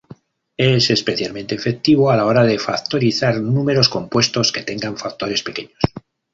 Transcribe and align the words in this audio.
Es 0.57 0.89
especialmente 0.89 1.53
efectivo 1.53 2.09
a 2.09 2.17
la 2.17 2.25
hora 2.25 2.41
de 2.43 2.57
factorizar 2.57 3.39
números 3.39 3.87
compuestos 3.87 4.51
que 4.51 4.63
tengan 4.63 4.97
factores 4.97 5.43
pequeños. 5.43 5.77